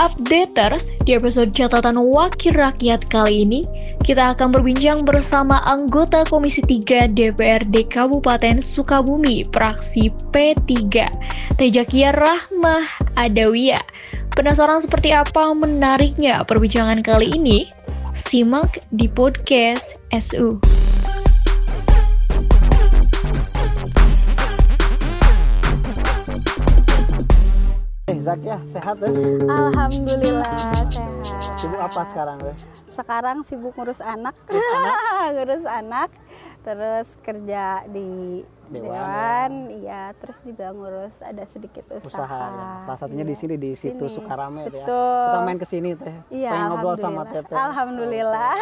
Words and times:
Updaters, 0.00 0.88
di 1.04 1.12
episode 1.12 1.52
catatan 1.52 2.00
Wakil 2.00 2.56
Rakyat 2.56 3.04
kali 3.12 3.44
ini, 3.44 3.60
kita 4.00 4.32
akan 4.32 4.48
berbincang 4.48 5.04
bersama 5.04 5.60
anggota 5.68 6.24
Komisi 6.24 6.64
3 6.64 7.12
DPRD 7.12 7.84
Kabupaten 7.84 8.64
Sukabumi, 8.64 9.44
praksi 9.52 10.08
P3, 10.32 10.72
Tejakia 11.60 12.16
Rahmah 12.16 13.12
Adawiyah. 13.20 13.84
Penasaran 14.32 14.80
seperti 14.80 15.12
apa 15.12 15.52
menariknya 15.52 16.48
perbincangan 16.48 17.04
kali 17.04 17.36
ini? 17.36 17.68
Simak 18.16 18.80
di 18.96 19.04
podcast 19.04 20.00
SU. 20.16 20.79
Zak 28.30 28.46
ya, 28.46 28.58
sehat 28.70 28.96
ya? 29.02 29.10
Alhamdulillah 29.42 30.54
sehat. 30.54 30.86
Sibuk 31.58 31.82
apa 31.82 32.00
sekarang 32.06 32.38
ya? 32.38 32.54
Sekarang 32.86 33.36
sibuk 33.42 33.74
ngurus 33.74 33.98
anak, 34.14 34.38
ngurus 35.34 35.66
anak, 35.66 36.14
terus 36.62 37.10
kerja 37.26 37.82
di 37.90 38.46
Dewan, 38.70 38.86
dewan, 38.86 39.50
iya, 39.82 40.14
terus 40.14 40.46
juga 40.46 40.70
ngurus 40.70 41.18
ada 41.26 41.42
sedikit 41.42 41.82
usaha. 41.90 42.06
Usaha 42.06 42.38
ya. 42.38 42.66
Salah 42.86 42.98
satunya 43.02 43.26
di 43.26 43.34
Iya. 43.34 43.42
sini 43.42 43.54
di 43.58 43.70
situ 43.74 44.06
Sini. 44.06 44.14
Sukarame 44.14 44.62
ya. 44.62 44.86
Betul. 44.86 45.26
Kita 45.26 45.38
main 45.42 45.58
ke 45.58 45.66
sini 45.66 45.90
teh. 45.98 46.14
Iya, 46.30 46.50
Pengen 46.54 46.66
ngobrol 46.70 46.94
sama. 46.94 47.26
Tete. 47.26 47.50
Alhamdulillah. 47.50 48.54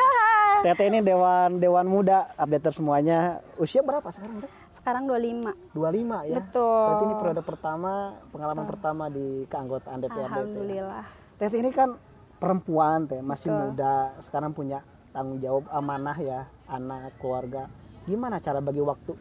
Tete 0.64 0.82
ini 0.88 1.05
dewan 1.05 1.60
dewan 1.60 1.84
muda, 1.84 2.32
update 2.41 2.72
semuanya. 2.72 3.44
Usia 3.60 3.84
berapa 3.84 4.08
sekarang 4.08 4.41
teh? 4.41 4.52
Sekarang 4.88 5.05
25. 5.05 5.77
25 5.77 6.33
ya. 6.33 6.37
Betul. 6.41 6.80
Berarti 6.88 7.05
ini 7.05 7.16
periode 7.20 7.42
pertama, 7.44 7.92
pengalaman 8.33 8.64
pertama 8.64 9.05
di 9.12 9.44
keanggotaan 9.44 10.00
DPRD. 10.00 10.17
teh. 10.17 10.25
Alhamdulillah. 10.33 11.05
Tete 11.36 11.56
ini 11.61 11.70
kan 11.77 12.00
perempuan 12.41 13.05
teh, 13.05 13.20
masih 13.20 13.53
Betul. 13.53 13.61
muda, 13.69 14.16
sekarang 14.25 14.56
punya 14.56 14.81
tanggung 15.12 15.44
jawab 15.44 15.69
amanah 15.69 16.16
ya, 16.16 16.48
anak, 16.72 17.12
keluarga. 17.20 17.69
Gimana 18.09 18.41
cara 18.41 18.64
bagi 18.64 18.81
waktu 18.81 19.12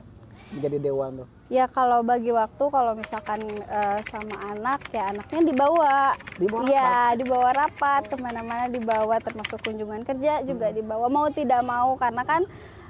menjadi 0.56 0.78
dewan 0.80 1.20
tuh? 1.20 1.28
Ya 1.52 1.68
kalau 1.68 2.00
bagi 2.00 2.32
waktu 2.32 2.64
kalau 2.72 2.95
misalkan 2.95 3.44
eh, 3.68 4.00
sama 4.08 4.56
anak 4.56 4.88
ya 4.95 5.12
anaknya 5.12 5.52
dibawa. 5.52 6.16
Dibawa 6.40 6.64
Iya, 6.64 6.95
dibawa 7.20 7.50
rapat 7.52 8.08
ke 8.08 8.16
mana-mana 8.16 8.72
dibawa 8.72 9.20
termasuk 9.20 9.60
kunjungan 9.68 10.08
kerja 10.08 10.48
juga 10.48 10.72
dibawa 10.72 11.12
mau 11.12 11.28
tidak 11.28 11.60
mau 11.68 12.00
karena 12.00 12.23
kan 12.23 12.48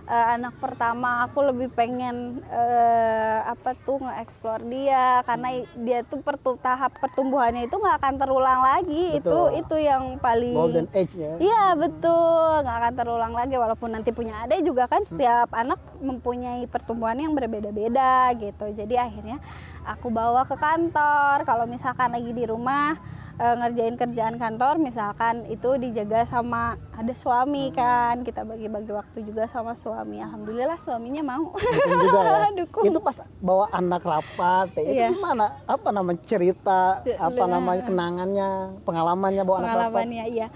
eh, 0.07 0.27
anak 0.33 0.55
pertama 0.57 1.27
aku 1.27 1.43
lebih 1.43 1.67
pengen 1.69 2.39
eh, 2.47 3.39
apa 3.43 3.75
tuh 3.77 3.99
nge-explore 3.99 4.63
dia 4.63 5.19
karena 5.21 5.51
i- 5.53 5.69
dia 5.77 5.99
tuh 6.01 6.19
pertu 6.19 6.55
tahap 6.57 6.95
pertumbuhannya 6.97 7.67
itu 7.67 7.75
nggak 7.75 7.99
akan 7.99 8.13
terulang 8.15 8.61
lagi 8.63 9.19
Betul. 9.19 9.27
itu 9.27 9.39
itu 9.59 9.75
yang 9.83 10.15
paling 10.17 10.55
Golden 10.55 10.87
age 10.91 11.13
ya. 11.13 11.35
Iya 11.37 11.63
betul, 11.75 12.63
nggak 12.63 12.77
akan 12.79 12.93
terulang 12.95 13.33
lagi 13.35 13.55
walaupun 13.55 13.89
nanti 13.91 14.09
punya 14.09 14.43
adik 14.43 14.63
juga 14.63 14.87
kan 14.87 15.03
setiap 15.03 15.51
anak 15.51 15.77
mempunyai 15.99 16.63
pertumbuhan 16.65 17.19
yang 17.19 17.35
berbeda-beda 17.35 18.31
gitu. 18.33 18.71
Jadi 18.71 18.95
akhirnya 18.95 19.37
aku 19.83 20.07
bawa 20.07 20.47
ke 20.47 20.55
kantor. 20.55 21.43
Kalau 21.43 21.67
misalkan 21.67 22.15
lagi 22.15 22.31
di 22.31 22.43
rumah 22.43 22.95
eh, 23.37 23.55
ngerjain 23.55 23.95
kerjaan 23.95 24.35
kantor, 24.35 24.77
misalkan 24.77 25.45
itu 25.47 25.77
dijaga 25.77 26.25
sama 26.25 26.75
ada 26.91 27.13
suami 27.13 27.69
kan, 27.69 28.21
kita 28.21 28.41
bagi-bagi 28.41 28.89
waktu 28.89 29.21
juga 29.21 29.45
sama 29.45 29.73
suami. 29.73 30.17
Alhamdulillah 30.17 30.81
suaminya 30.81 31.21
mau. 31.23 31.53
Dukung 31.53 31.99
juga 32.01 32.19
ya. 32.19 32.49
Dukung. 32.59 32.85
Itu 32.85 32.99
pas 32.99 33.17
bawa 33.37 33.69
anak 33.71 34.01
rapat, 34.01 34.73
teh, 34.73 34.81
itu 34.83 34.97
Iya. 34.97 35.13
gimana? 35.13 35.61
Apa 35.63 35.89
namanya 35.89 36.21
cerita? 36.25 37.05
Apa 37.15 37.37
Iya. 37.37 37.45
namanya 37.47 37.81
kenangannya, 37.85 38.49
pengalamannya 38.81 39.43
bawa 39.45 39.57
anak 39.57 39.67
rapat? 39.67 39.77
pengalamannya 39.77 40.25
iya 40.27 40.47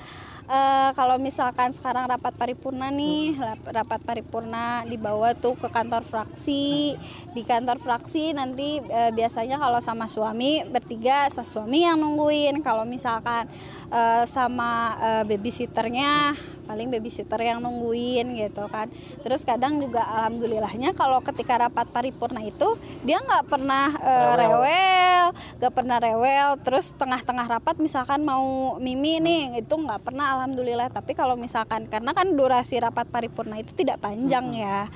Eh, 0.51 0.91
kalau 0.99 1.15
misalkan 1.15 1.71
sekarang 1.71 2.11
rapat 2.11 2.35
paripurna 2.35 2.91
nih 2.91 3.39
rapat 3.71 4.03
paripurna 4.03 4.83
dibawa 4.83 5.31
tuh 5.31 5.55
ke 5.55 5.71
kantor 5.71 6.03
fraksi. 6.03 6.99
Di 7.31 7.47
kantor 7.47 7.79
fraksi 7.79 8.35
nanti 8.35 8.83
eh, 8.83 9.15
biasanya 9.15 9.55
kalau 9.55 9.79
sama 9.79 10.11
suami 10.11 10.59
bertiga 10.67 11.31
suami 11.31 11.87
yang 11.87 11.95
nungguin. 12.03 12.59
Kalau 12.67 12.83
misalkan 12.83 13.47
eh, 13.95 14.27
sama 14.27 14.99
babysitternya 15.23 16.35
paling 16.71 16.87
babysitter 16.87 17.43
yang 17.43 17.59
nungguin 17.59 18.39
gitu 18.39 18.63
kan. 18.71 18.87
Terus 19.19 19.43
kadang 19.43 19.83
juga 19.83 20.07
alhamdulillahnya 20.07 20.95
kalau 20.95 21.19
ketika 21.19 21.67
rapat 21.67 21.91
paripurna 21.91 22.39
itu 22.39 22.79
dia 23.03 23.19
nggak 23.19 23.51
pernah 23.51 23.91
eh, 23.99 24.33
Rewel. 24.39 24.63
rewel 24.63 25.25
nggak 25.59 25.73
pernah 25.75 25.97
rewel. 25.99 26.49
Terus 26.63 26.95
tengah-tengah 26.95 27.59
rapat 27.59 27.75
misalkan 27.83 28.23
mau 28.23 28.79
mimi 28.79 29.19
nih 29.19 29.59
itu 29.59 29.75
nggak 29.75 30.07
pernah 30.07 30.39
alhamdulillah. 30.39 30.87
Tapi 30.87 31.11
kalau 31.11 31.35
misalkan 31.35 31.91
karena 31.91 32.15
kan 32.15 32.31
durasi 32.31 32.79
rapat 32.79 33.11
paripurna 33.11 33.59
itu 33.59 33.75
tidak 33.75 33.99
panjang 33.99 34.55
ya 34.55 34.87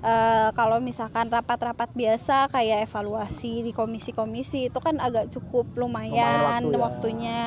Eh, 0.00 0.48
kalau 0.54 0.80
misalkan 0.80 1.28
rapat-rapat 1.28 1.92
biasa 1.92 2.48
kayak 2.48 2.88
evaluasi 2.88 3.60
di 3.60 3.68
komisi-komisi 3.70 4.66
itu 4.66 4.78
kan 4.78 4.96
agak 4.96 5.28
cukup 5.28 5.68
lumayan, 5.76 6.16
Lumayan 6.16 6.62
waktu 6.64 6.72
ya. 6.72 6.80
waktunya 6.80 7.38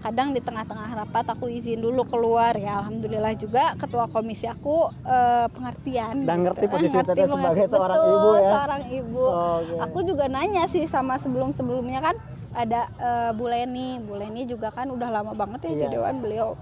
kadang 0.00 0.34
di 0.34 0.42
tengah-tengah 0.42 0.90
rapat 0.96 1.22
aku 1.28 1.46
izin 1.48 1.78
dulu 1.78 2.02
keluar 2.04 2.58
ya 2.58 2.82
alhamdulillah 2.82 3.30
juga 3.34 3.78
ketua 3.78 4.10
komisi 4.10 4.44
aku 4.44 4.90
eh, 5.00 5.46
pengertian 5.50 6.26
Dan 6.26 6.42
ngerti 6.42 6.66
gitu. 6.66 6.72
posisi 6.72 6.90
Ngerti 6.92 7.10
Teteh 7.14 7.22
posisi- 7.24 7.38
sebagai 7.38 7.66
seorang 7.70 7.94
betul, 7.96 8.10
ibu 8.12 8.30
ya? 8.34 8.42
seorang 8.44 8.82
ibu 8.90 9.24
Oke. 9.30 9.74
aku 9.78 9.98
juga 10.02 10.24
nanya 10.26 10.64
sih 10.66 10.84
sama 10.84 11.14
sebelum-sebelumnya 11.14 12.00
kan 12.02 12.16
ada 12.50 12.80
eh, 12.90 13.30
Bu 13.32 13.46
Leni 13.46 14.02
Bu 14.02 14.18
Leni 14.18 14.42
juga 14.44 14.74
kan 14.74 14.90
udah 14.90 15.14
lama 15.14 15.30
banget 15.30 15.62
ya 15.62 15.70
di 15.70 15.78
Iya. 15.80 15.94
dewan 15.94 16.18
beliau 16.18 16.58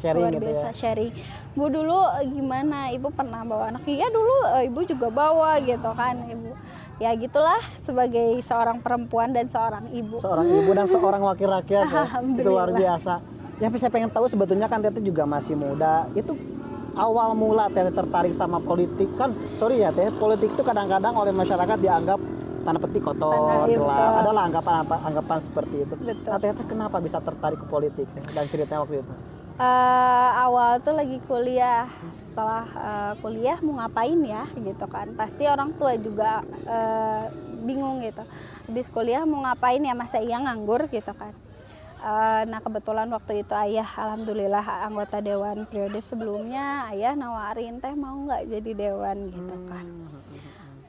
Sharing 0.00 0.24
luar 0.24 0.32
gitu 0.32 0.44
biasa 0.48 0.66
ya. 0.66 0.72
sharing 0.72 1.12
Bu 1.52 1.68
dulu 1.68 1.98
eh, 2.16 2.24
gimana 2.24 2.88
ibu 2.88 3.08
pernah 3.12 3.44
bawa 3.44 3.68
anak 3.68 3.84
iya 3.84 4.08
dulu 4.08 4.36
eh, 4.56 4.72
ibu 4.72 4.80
juga 4.88 5.12
bawa 5.12 5.60
gitu 5.60 5.90
kan 5.92 6.24
ibu 6.24 6.56
ya 6.96 7.12
gitulah 7.16 7.60
sebagai 7.80 8.40
seorang 8.40 8.80
perempuan 8.80 9.36
dan 9.36 9.48
seorang 9.52 9.92
ibu 9.92 10.20
Seorang 10.20 10.46
ibu 10.48 10.70
dan 10.72 10.86
seorang 10.88 11.22
wakil 11.24 11.48
rakyat 11.48 11.84
ya. 11.88 12.04
Itu 12.20 12.48
luar 12.48 12.72
biasa. 12.72 13.20
Yang 13.60 13.80
saya 13.80 13.92
pengen 13.92 14.08
tahu 14.12 14.24
sebetulnya 14.28 14.68
kan 14.68 14.80
Tete 14.80 15.04
juga 15.04 15.28
masih 15.28 15.52
muda. 15.52 16.08
Itu 16.16 16.32
awal 16.96 17.36
mula 17.36 17.68
Tete 17.72 17.92
tertarik 17.92 18.32
sama 18.32 18.60
politik 18.60 19.08
kan 19.20 19.32
sorry 19.60 19.80
ya 19.84 19.92
Teh 19.92 20.12
politik 20.16 20.52
itu 20.52 20.62
kadang-kadang 20.64 21.12
oleh 21.16 21.32
masyarakat 21.32 21.76
dianggap 21.80 22.20
tanda 22.60 22.76
petik 22.76 23.00
kotor, 23.00 23.64
iya, 23.64 23.80
betul. 23.80 23.88
Adalah 24.20 24.42
anggapan 24.44 24.74
apa 24.84 24.96
anggapan 25.00 25.38
seperti 25.40 25.76
itu. 25.80 25.94
Betul. 25.96 26.28
Nah, 26.28 26.38
Tete 26.40 26.62
kenapa 26.68 26.96
bisa 27.00 27.16
tertarik 27.16 27.56
ke 27.56 27.66
politik 27.66 28.06
dan 28.36 28.44
ceritanya 28.52 28.84
waktu 28.84 29.00
itu? 29.00 29.14
Eh, 29.60 30.30
awal 30.40 30.80
tuh 30.80 30.96
lagi 30.96 31.20
kuliah. 31.28 31.84
Setelah 32.16 32.64
eh, 32.64 33.12
kuliah 33.20 33.60
mau 33.60 33.76
ngapain 33.76 34.16
ya 34.24 34.48
gitu 34.56 34.88
kan. 34.88 35.12
Pasti 35.12 35.44
orang 35.44 35.76
tua 35.76 36.00
juga 36.00 36.40
eh, 36.64 37.28
bingung 37.68 38.00
gitu. 38.00 38.24
Habis 38.64 38.88
kuliah 38.88 39.20
mau 39.28 39.44
ngapain 39.44 39.84
ya 39.84 39.92
masa 39.92 40.16
iya 40.16 40.40
nganggur 40.40 40.88
gitu 40.88 41.12
kan. 41.12 41.36
Eh, 42.00 42.42
nah 42.48 42.64
kebetulan 42.64 43.12
waktu 43.12 43.44
itu 43.44 43.52
ayah 43.52 43.84
alhamdulillah 43.84 44.64
anggota 44.88 45.20
dewan 45.20 45.68
periode 45.68 46.00
sebelumnya 46.00 46.88
ayah 46.96 47.12
nawarin 47.12 47.84
teh 47.84 47.92
mau 47.92 48.16
nggak 48.16 48.48
jadi 48.48 48.70
dewan 48.72 49.28
gitu 49.28 49.56
kan 49.68 49.84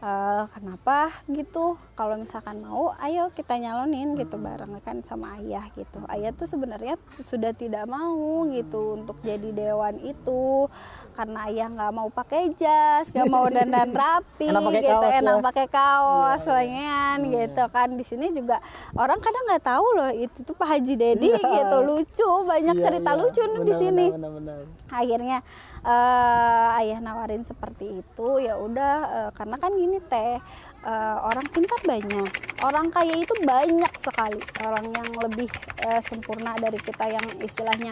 Eh, 0.01 0.43
kenapa 0.49 1.13
gitu? 1.29 1.77
Kalau 1.93 2.17
misalkan 2.17 2.57
mau 2.57 2.89
ayo 2.97 3.29
kita 3.29 3.53
nyalonin 3.53 4.17
gitu 4.17 4.33
bareng 4.33 4.73
kan 4.81 5.05
sama 5.05 5.37
ayah 5.37 5.69
gitu. 5.77 6.01
Ayah 6.09 6.33
tuh 6.33 6.49
sebenarnya 6.49 6.97
sudah 7.21 7.53
tidak 7.53 7.85
mau 7.85 8.17
gitu 8.49 8.97
untuk 8.97 9.21
jadi 9.21 9.53
dewan 9.53 10.01
itu. 10.01 10.65
Karena 11.13 11.45
ayah 11.45 11.69
nggak 11.69 11.91
mau 11.93 12.09
pakai 12.09 12.49
jas 12.57 13.13
nggak 13.13 13.29
mau 13.29 13.45
dandan 13.45 13.93
rapi 14.01 14.49
Enak 14.49 14.73
gitu 14.73 14.89
kaos 14.89 15.13
enak 15.13 15.35
ya? 15.37 15.43
pakai 15.45 15.65
kaos 15.69 16.43
lengan 16.49 17.17
gitu 17.29 17.63
kan. 17.69 17.87
Di 17.93 18.01
sini 18.01 18.25
juga 18.33 18.57
orang 18.97 19.21
kadang 19.21 19.53
nggak 19.53 19.65
tahu 19.69 19.85
loh 19.93 20.11
itu 20.17 20.41
tuh 20.41 20.57
Pak 20.57 20.65
Haji 20.65 20.93
Dedi 20.97 21.29
Iya. 21.29 21.45
gitu. 21.61 21.77
Lucu 21.85 22.29
banyak 22.41 22.73
Iya, 22.73 22.83
cerita 22.89 23.11
iya. 23.13 23.19
lucu 23.21 23.41
nih 23.45 23.61
di 23.61 23.73
sini. 23.77 24.05
benar, 24.09 24.33
benar, 24.33 24.57
benar. 24.65 24.89
akhirnya 24.89 25.37
eh, 25.81 26.79
ayah 26.81 26.97
nawarin 26.97 27.45
seperti 27.45 28.01
itu. 28.01 28.29
Ya 28.39 28.57
udah 28.57 28.95
eh, 29.05 29.31
karena 29.37 29.55
kan 29.55 29.71
gini 29.71 29.89
teh 29.99 30.39
eh, 30.81 31.17
orang 31.19 31.43
pintar 31.47 31.81
banyak. 31.81 32.29
Orang 32.61 32.87
kaya 32.87 33.15
itu 33.15 33.33
banyak 33.41 33.93
sekali. 33.97 34.37
Orang 34.61 34.87
yang 34.87 35.09
lebih 35.19 35.49
eh, 35.81 36.01
sempurna 36.01 36.55
dari 36.55 36.77
kita 36.77 37.05
yang 37.05 37.25
istilahnya 37.37 37.91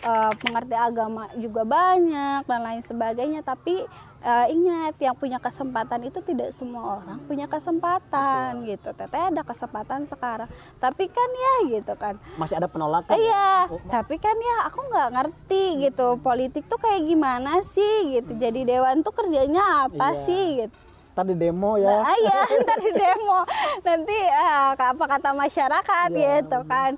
eh, 0.00 0.32
mengerti 0.44 0.74
agama 0.74 1.26
juga 1.34 1.64
banyak 1.64 2.44
dan 2.44 2.60
lain 2.60 2.80
sebagainya. 2.80 3.40
Tapi 3.40 3.84
eh, 4.20 4.46
ingat 4.50 4.96
yang 4.98 5.12
punya 5.14 5.36
kesempatan 5.36 6.00
itu 6.02 6.20
tidak 6.20 6.52
semua 6.52 7.00
orang 7.00 7.18
punya 7.22 7.44
kesempatan 7.44 8.64
gitu. 8.64 8.92
Teteh 8.92 9.22
ada 9.26 9.40
kesempatan 9.40 10.04
sekarang. 10.04 10.48
Tapi 10.76 11.08
kan 11.08 11.28
ya 11.30 11.54
gitu 11.70 11.92
kan. 11.94 12.16
Masih 12.36 12.56
ada 12.56 12.68
penolakan. 12.68 13.16
Iya, 13.16 13.48
Oh, 13.70 13.80
tapi 13.86 14.16
kan 14.16 14.34
ya 14.34 14.66
aku 14.66 14.80
nggak 14.82 15.08
ngerti 15.12 15.64
gitu 15.82 16.16
politik 16.18 16.64
tuh 16.66 16.76
kayak 16.76 17.04
gimana 17.04 17.60
sih 17.62 18.16
gitu. 18.16 18.34
Jadi 18.34 18.64
dewan 18.66 19.00
tuh 19.00 19.12
kerjanya 19.12 19.86
apa 19.86 20.10
Iya. 20.10 20.20
sih 20.20 20.44
gitu. 20.60 20.76
Tadi 21.20 21.36
demo 21.36 21.76
ya. 21.76 22.00
Nah, 22.00 22.16
iya, 22.16 22.38
ntar 22.64 22.78
di 22.80 22.92
demo. 22.96 23.44
Nanti 23.84 24.16
ah, 24.32 24.72
apa 24.72 25.04
kata 25.04 25.36
masyarakat 25.36 26.08
Iya, 26.16 26.40
gitu 26.40 26.58
kan. 26.64 26.96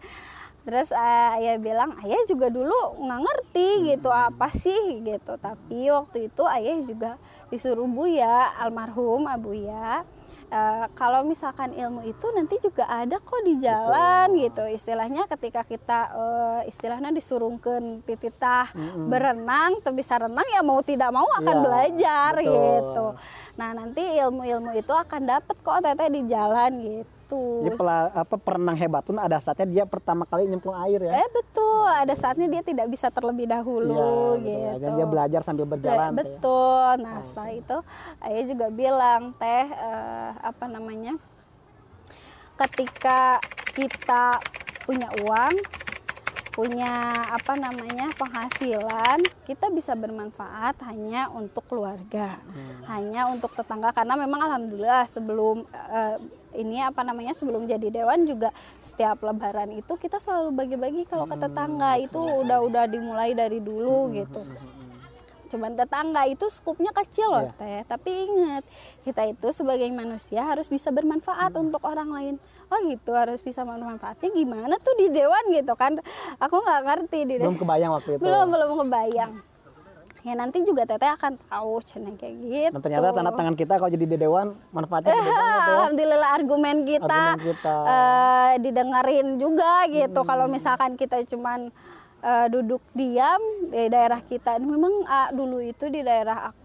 terus 0.63 0.95
uh, 0.95 1.35
ayah 1.43 1.59
bilang 1.59 1.91
ayah 2.07 2.23
juga 2.31 2.47
dulu 2.47 3.03
nggak 3.03 3.19
ngerti 3.19 3.69
gitu 3.91 4.15
apa 4.15 4.47
sih? 4.55 5.03
Gitu. 5.03 5.35
Tapi 5.35 5.91
waktu 5.91 6.31
itu 6.31 6.43
ayah 6.47 6.79
juga 6.87 7.11
disuruh 7.51 7.91
buya 7.91 8.55
almarhum 8.63 9.27
abuya 9.27 10.07
Uh, 10.53 10.85
kalau 10.93 11.25
misalkan 11.25 11.73
ilmu 11.73 12.05
itu 12.05 12.29
nanti 12.37 12.61
juga 12.61 12.85
ada 12.85 13.17
kok 13.17 13.41
di 13.41 13.57
jalan 13.57 14.37
Betul. 14.37 14.45
gitu 14.45 14.65
istilahnya 14.77 15.25
ketika 15.25 15.65
kita 15.65 16.13
uh, 16.13 16.61
istilahnya 16.69 17.09
disurungkan 17.09 18.05
tititah 18.05 18.69
mm-hmm. 18.77 19.09
berenang 19.09 19.81
tuh 19.81 19.97
bisa 19.97 20.21
renang 20.21 20.45
ya 20.53 20.61
mau 20.61 20.85
tidak 20.85 21.09
mau 21.09 21.25
akan 21.41 21.57
ya, 21.57 21.63
belajar 21.65 22.33
betul. 22.37 22.53
gitu 22.53 23.07
nah 23.57 23.71
nanti 23.73 24.05
ilmu-ilmu 24.05 24.77
itu 24.77 24.93
akan 24.93 25.23
dapat 25.25 25.57
kok 25.57 25.81
teteh 25.89 26.09
di 26.13 26.23
jalan 26.29 26.71
gitu 26.85 27.12
gitu. 27.32 27.64
Jadi 27.64 27.76
pela, 27.81 27.99
apa 28.12 28.37
perenang 28.37 28.76
hebat 28.76 29.02
pun 29.05 29.17
ada 29.17 29.37
saatnya 29.40 29.69
dia 29.69 29.84
pertama 29.88 30.29
kali 30.29 30.44
nyemplung 30.44 30.76
air 30.84 31.00
ya. 31.00 31.12
Eh 31.25 31.29
betul, 31.32 31.88
ada 31.88 32.14
saatnya 32.14 32.49
dia 32.49 32.62
tidak 32.62 32.87
bisa 32.93 33.08
terlebih 33.08 33.49
dahulu 33.49 34.37
ya, 34.44 34.76
gitu. 34.76 34.81
Dan 34.84 34.90
dia 35.00 35.06
belajar 35.08 35.40
sambil 35.40 35.64
berjalan. 35.64 36.12
Betul. 36.12 36.93
Ya. 37.00 37.05
Nah, 37.05 37.19
oh. 37.19 37.25
setelah 37.25 37.52
itu 37.56 37.76
ayah 38.29 38.44
juga 38.44 38.67
bilang 38.69 39.23
teh 39.40 39.64
uh, 39.73 40.31
apa 40.44 40.64
namanya? 40.69 41.17
Ketika 42.61 43.40
kita 43.73 44.38
punya 44.84 45.08
uang, 45.25 45.55
punya 46.53 47.11
apa 47.33 47.57
namanya 47.57 48.13
penghasilan 48.21 49.25
kita 49.49 49.73
bisa 49.73 49.97
bermanfaat 49.97 50.77
hanya 50.85 51.33
untuk 51.33 51.65
keluarga 51.65 52.37
hmm. 52.45 52.85
hanya 52.93 53.27
untuk 53.33 53.57
tetangga. 53.57 53.91
Karena 53.97 54.21
memang 54.21 54.41
alhamdulillah 54.53 55.09
sebelum 55.09 55.65
uh, 55.73 56.21
ini 56.53 56.85
apa 56.85 57.01
namanya 57.01 57.33
sebelum 57.33 57.65
jadi 57.65 57.89
dewan 57.89 58.29
juga 58.29 58.53
setiap 58.85 59.25
lebaran 59.25 59.73
itu 59.73 59.97
kita 59.97 60.21
selalu 60.21 60.53
bagi-bagi 60.53 61.09
kalau 61.09 61.25
ke 61.25 61.41
tetangga. 61.41 61.97
Itu 61.97 62.21
udah 62.21 62.61
udah 62.69 62.85
dimulai 62.85 63.33
dari 63.33 63.59
dulu 63.59 64.13
gitu 64.13 64.45
cuman 65.53 65.77
tetangga 65.77 66.25
itu 66.25 66.49
skupnya 66.49 66.89
kecil 66.97 67.29
loh 67.29 67.45
yeah. 67.53 67.61
teh 67.61 67.81
tapi 67.85 68.11
ingat 68.25 68.65
kita 69.05 69.23
itu 69.29 69.49
sebagai 69.53 69.89
manusia 69.93 70.41
harus 70.41 70.65
bisa 70.65 70.89
bermanfaat 70.89 71.53
hmm. 71.53 71.65
untuk 71.69 71.85
orang 71.85 72.09
lain 72.09 72.35
oh 72.73 72.79
gitu 72.89 73.13
harus 73.13 73.45
bisa 73.45 73.61
bermanfaatnya 73.69 74.33
gimana 74.33 74.81
tuh 74.81 74.97
di 74.97 75.13
dewan 75.13 75.45
gitu 75.53 75.77
kan 75.77 76.01
aku 76.41 76.57
nggak 76.57 76.83
ngerti 76.89 77.19
di 77.29 77.35
belum 77.37 77.61
kebayang 77.61 77.93
waktu 77.93 78.17
itu 78.17 78.25
belum 78.25 78.47
belum 78.49 78.71
kebayang 78.89 79.33
ya 80.23 80.39
nanti 80.39 80.63
juga 80.63 80.87
teteh 80.87 81.11
akan 81.19 81.35
tahu 81.35 81.83
cina 81.83 82.15
kayak 82.15 82.35
gitu. 82.47 82.75
Nah, 82.79 82.83
ternyata 82.83 83.07
tanda 83.11 83.33
tangan 83.35 83.55
kita 83.59 83.75
kalau 83.75 83.91
jadi 83.91 84.07
di 84.07 84.17
dewan 84.19 84.55
manfaatnya 84.71 85.19
gede 85.19 85.31
banget 85.35 85.43
ya. 85.43 85.67
Alhamdulillah 85.75 86.31
argumen 86.31 86.77
kita, 86.87 87.23
argumen 87.35 87.47
kita. 87.51 87.75
Uh, 87.83 88.53
didengerin 88.63 89.29
juga 89.43 89.73
gitu. 89.91 90.21
Hmm. 90.23 90.29
Kalau 90.31 90.47
misalkan 90.47 90.95
kita 90.95 91.27
cuman 91.27 91.75
uh, 92.23 92.47
duduk 92.49 92.81
diam 92.95 93.43
di 93.69 93.91
daerah 93.91 94.23
kita, 94.23 94.57
memang 94.63 95.05
uh, 95.05 95.29
dulu 95.35 95.59
itu 95.61 95.91
di 95.91 96.01
daerah 96.01 96.51
aku 96.51 96.62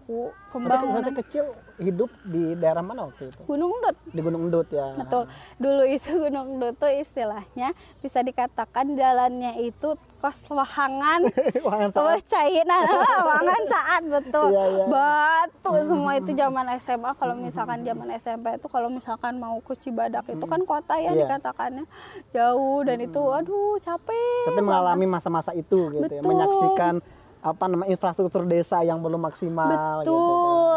pembangunan 0.48 1.12
kecil 1.20 1.52
hidup 1.76 2.08
di 2.24 2.56
daerah 2.56 2.80
mana 2.80 3.12
waktu 3.12 3.28
itu? 3.28 3.44
Gunung 3.44 3.76
Endut. 3.76 3.96
Di 4.08 4.20
Gunung 4.24 4.42
Endut 4.48 4.68
ya. 4.72 4.96
Betul. 4.96 5.28
Dulu 5.60 5.82
itu 5.84 6.08
Gunung 6.24 6.46
Endut 6.56 6.74
tuh 6.80 6.88
istilahnya 6.88 7.76
bisa 8.00 8.24
dikatakan 8.24 8.96
jalannya 8.96 9.60
itu 9.60 10.00
kos 10.18 10.40
wahangan. 10.48 11.28
wahangan 11.66 11.90
saat. 11.92 12.24
cair 12.24 12.64
nah, 12.64 12.80
wahangan 13.28 13.62
saat 13.68 14.02
betul. 14.08 14.48
Iya, 14.48 14.64
iya. 14.72 14.84
Batu 14.88 15.72
semua 15.84 16.12
itu 16.16 16.32
zaman 16.32 16.66
SMA. 16.80 17.10
Kalau 17.12 17.34
misalkan 17.36 17.78
zaman 17.84 18.08
SMP 18.16 18.46
itu 18.56 18.66
kalau 18.72 18.88
misalkan 18.88 19.36
mau 19.36 19.60
ke 19.60 19.76
Cibadak 19.76 20.24
itu 20.32 20.44
kan 20.48 20.64
kota 20.64 20.96
ya 20.96 21.12
iya. 21.12 21.28
dikatakannya 21.28 21.84
jauh 22.32 22.80
dan 22.80 22.98
itu 23.04 23.20
aduh 23.20 23.76
capek. 23.76 24.48
Tapi 24.48 24.60
mengalami 24.64 25.04
masa-masa 25.04 25.52
itu 25.52 25.92
gitu 25.92 26.08
ya. 26.08 26.24
Menyaksikan 26.24 27.04
apa 27.38 27.64
nama 27.70 27.84
infrastruktur 27.86 28.42
desa 28.44 28.82
yang 28.82 28.98
belum 28.98 29.20
maksimal 29.22 30.02
betul. 30.02 30.06
Gitu 30.06 30.68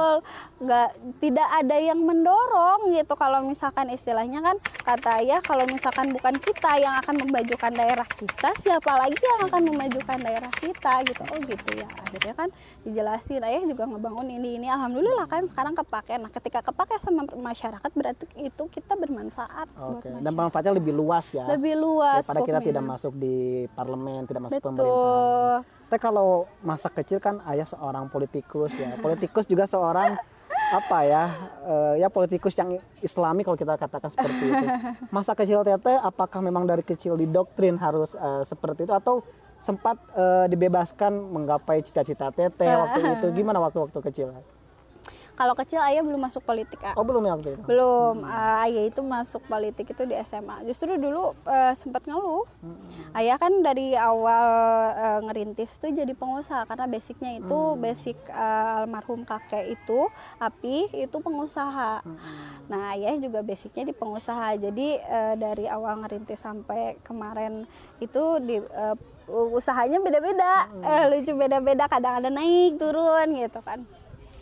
nggak 0.62 0.90
tidak 1.18 1.50
ada 1.50 1.78
yang 1.82 1.98
mendorong 1.98 2.94
gitu. 2.94 3.14
Kalau 3.18 3.42
misalkan 3.42 3.90
istilahnya 3.90 4.46
kan 4.46 4.56
kata 4.62 5.26
ayah 5.26 5.42
kalau 5.42 5.66
misalkan 5.66 6.14
bukan 6.14 6.38
kita 6.38 6.78
yang 6.78 6.94
akan 7.02 7.18
memajukan 7.26 7.74
daerah 7.74 8.06
kita 8.06 8.50
siapa 8.62 8.94
lagi 8.94 9.18
yang 9.18 9.42
akan 9.50 9.62
memajukan 9.74 10.20
daerah 10.22 10.52
kita 10.62 11.02
gitu. 11.10 11.22
Oh 11.34 11.40
gitu 11.42 11.70
ya. 11.82 11.90
Akhirnya 12.06 12.34
kan 12.38 12.50
dijelasin 12.86 13.42
ayah 13.42 13.64
juga 13.66 13.90
ngebangun 13.90 14.28
ini 14.30 14.62
ini. 14.62 14.68
Alhamdulillah 14.70 15.26
kan 15.26 15.50
sekarang 15.50 15.74
kepake. 15.74 16.22
Nah 16.22 16.30
ketika 16.30 16.62
kepake 16.62 17.02
sama 17.02 17.26
masyarakat 17.26 17.92
berarti 17.98 18.26
itu 18.38 18.64
kita 18.70 18.94
bermanfaat 18.94 19.66
okay. 19.74 20.14
dan 20.22 20.34
manfaatnya 20.38 20.78
lebih 20.78 20.94
luas 20.94 21.26
ya. 21.34 21.50
Lebih 21.50 21.74
luas 21.74 22.22
pada 22.30 22.46
kita 22.46 22.62
tidak 22.62 22.86
masuk 22.86 23.18
di 23.18 23.66
parlemen 23.74 24.30
tidak 24.30 24.46
masuk 24.46 24.62
Betul. 24.62 24.78
pemerintahan. 24.78 25.90
Tapi 25.90 26.00
kalau 26.00 26.46
masa 26.62 26.88
kecil 26.90 27.18
kan 27.22 27.42
ayah 27.50 27.66
seorang 27.66 28.08
politikus 28.08 28.74
ya. 28.78 28.98
Politikus 28.98 29.46
juga 29.50 29.66
seorang 29.66 30.18
apa 30.72 30.98
ya 31.04 31.24
uh, 31.68 31.94
ya 32.00 32.08
politikus 32.08 32.56
yang 32.56 32.80
islami 33.04 33.44
kalau 33.44 33.60
kita 33.60 33.76
katakan 33.76 34.10
seperti 34.14 34.46
itu. 34.48 34.66
Masa 35.12 35.36
kecil 35.36 35.68
Tete 35.68 36.00
apakah 36.00 36.40
memang 36.40 36.64
dari 36.64 36.86
kecil 36.86 37.20
didoktrin 37.20 37.76
harus 37.76 38.16
uh, 38.16 38.48
seperti 38.48 38.88
itu 38.88 38.94
atau 38.96 39.20
sempat 39.62 40.00
uh, 40.18 40.48
dibebaskan 40.48 41.12
menggapai 41.12 41.84
cita-cita 41.84 42.32
Tete 42.32 42.66
waktu 42.66 43.00
itu 43.20 43.28
gimana 43.36 43.60
waktu-waktu 43.60 44.00
kecil? 44.10 44.32
Kalau 45.42 45.58
kecil 45.58 45.82
ayah 45.82 46.06
belum 46.06 46.22
masuk 46.22 46.46
politik. 46.46 46.78
Ah. 46.86 46.94
Oh 46.94 47.02
belum 47.02 47.26
ya 47.26 47.34
waktu 47.34 47.58
itu? 47.58 47.66
Belum. 47.66 48.22
Hmm. 48.22 48.30
Uh, 48.30 48.66
ayah 48.70 48.84
itu 48.94 49.02
masuk 49.02 49.42
politik 49.50 49.90
itu 49.90 50.06
di 50.06 50.14
SMA. 50.22 50.62
Justru 50.70 51.02
dulu 51.02 51.34
uh, 51.50 51.74
sempat 51.74 52.06
ngeluh. 52.06 52.46
Hmm. 52.62 52.78
Ayah 53.18 53.42
kan 53.42 53.50
dari 53.66 53.98
awal 53.98 54.46
uh, 54.94 55.20
ngerintis 55.26 55.82
itu 55.82 55.98
jadi 55.98 56.14
pengusaha 56.14 56.70
karena 56.70 56.86
basicnya 56.86 57.42
itu 57.42 57.58
hmm. 57.58 57.82
basic 57.82 58.18
uh, 58.30 58.86
almarhum 58.86 59.26
kakek 59.26 59.74
itu 59.74 60.06
api 60.38 60.94
itu 61.10 61.18
pengusaha. 61.18 62.06
Hmm. 62.06 62.22
Nah 62.70 62.94
ayah 62.94 63.18
juga 63.18 63.42
basicnya 63.42 63.90
di 63.90 63.98
pengusaha. 63.98 64.62
Jadi 64.62 65.02
uh, 65.02 65.34
dari 65.42 65.66
awal 65.66 66.06
ngerintis 66.06 66.38
sampai 66.38 67.02
kemarin 67.02 67.66
itu 67.98 68.38
di 68.46 68.62
uh, 68.62 68.94
usahanya 69.58 70.06
beda-beda, 70.06 70.70
hmm. 70.70 70.86
uh, 70.86 71.06
lucu 71.10 71.34
beda-beda. 71.34 71.90
Kadang 71.90 72.22
ada 72.22 72.30
naik 72.30 72.78
turun 72.78 73.42
gitu 73.42 73.58
kan. 73.66 73.82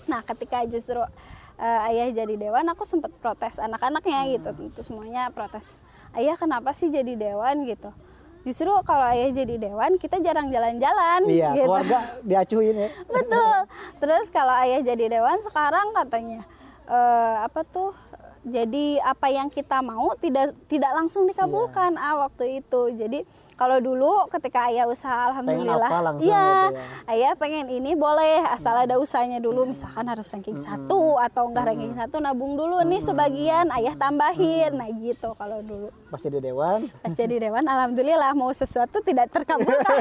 Nah, 0.10 0.26
ketika 0.26 0.66
justru 0.66 0.98
uh, 0.98 1.88
ayah 1.94 2.10
jadi 2.10 2.36
dewan, 2.36 2.66
aku 2.74 2.82
sempat 2.84 3.14
protes 3.22 3.62
anak-anaknya 3.62 4.20
hmm. 4.26 4.30
gitu. 4.36 4.50
Tentu 4.58 4.82
semuanya 4.82 5.30
protes. 5.30 5.70
Ayah 6.18 6.34
kenapa 6.34 6.74
sih 6.74 6.90
jadi 6.90 7.14
dewan 7.14 7.70
gitu? 7.70 7.94
Justru 8.42 8.72
kalau 8.88 9.06
ayah 9.14 9.30
jadi 9.30 9.62
dewan, 9.62 10.02
kita 10.02 10.18
jarang 10.26 10.50
jalan-jalan. 10.50 11.30
Iya, 11.30 11.54
gitu. 11.54 11.70
keluarga 11.70 12.00
diacuhin 12.26 12.76
ya. 12.76 12.90
Betul. 13.22 13.58
Terus 14.02 14.26
kalau 14.34 14.56
ayah 14.66 14.82
jadi 14.82 15.06
dewan 15.06 15.38
sekarang 15.46 15.94
katanya 15.94 16.42
uh, 16.90 17.46
apa 17.46 17.62
tuh 17.68 17.94
jadi 18.42 19.04
apa 19.04 19.28
yang 19.30 19.52
kita 19.52 19.84
mau 19.84 20.16
tidak 20.18 20.56
tidak 20.72 20.92
langsung 20.96 21.28
dikabulkan 21.28 22.00
yeah. 22.00 22.16
ah 22.16 22.16
waktu 22.26 22.64
itu 22.64 22.82
jadi 22.96 23.28
kalau 23.60 23.84
dulu 23.84 24.32
ketika 24.32 24.72
ayah 24.72 24.88
usaha 24.88 25.36
alhamdulillah 25.36 25.92
iya 26.24 26.72
gitu 26.72 26.80
ya. 26.80 27.12
ayah 27.12 27.32
pengen 27.36 27.68
ini 27.68 27.92
boleh 27.92 28.40
asal 28.56 28.72
hmm. 28.72 28.88
ada 28.88 28.96
usahanya 28.96 29.44
dulu 29.44 29.68
misalkan 29.68 30.08
harus 30.08 30.32
ranking 30.32 30.56
hmm. 30.56 30.64
satu 30.64 31.20
atau 31.20 31.52
enggak 31.52 31.68
hmm. 31.68 31.72
ranking 31.76 31.94
satu 32.00 32.24
nabung 32.24 32.56
dulu 32.56 32.80
hmm. 32.80 32.88
nih 32.88 33.02
sebagian 33.04 33.68
ayah 33.76 34.00
tambahin 34.00 34.72
hmm. 34.72 34.80
nah 34.80 34.88
gitu 34.96 35.36
kalau 35.36 35.60
dulu 35.60 35.92
pas 36.08 36.24
jadi 36.24 36.40
dewan 36.40 36.88
pas 37.04 37.12
jadi 37.12 37.36
dewan 37.36 37.68
alhamdulillah 37.68 38.32
mau 38.32 38.48
sesuatu 38.56 39.04
tidak 39.04 39.28
terkabulkan 39.36 40.00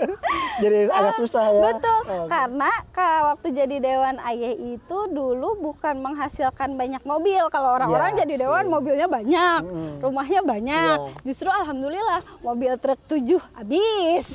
jadi 0.62 0.92
agak 0.92 1.14
susah 1.24 1.44
ya 1.56 1.62
betul 1.72 2.00
oh, 2.04 2.28
karena 2.28 2.70
kalau 2.92 3.32
waktu 3.32 3.48
jadi 3.56 3.76
dewan 3.80 4.20
ayah 4.28 4.52
itu 4.60 4.98
dulu 5.08 5.56
bukan 5.56 6.04
menghasilkan 6.04 6.76
banyak 6.76 7.00
mobil 7.08 7.48
kalau 7.48 7.80
orang-orang 7.80 8.12
ya, 8.12 8.28
jadi 8.28 8.44
dewan 8.44 8.68
mobilnya 8.68 9.08
banyak 9.08 9.60
hmm. 9.64 10.04
rumahnya 10.04 10.44
banyak 10.44 10.96
ya. 11.00 11.24
justru 11.24 11.48
alhamdulillah 11.48 12.20
mobil 12.44 12.76
truk 12.76 12.89
tujuh 13.06 13.40
habis. 13.54 14.26